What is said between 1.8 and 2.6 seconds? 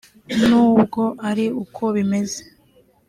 bimeze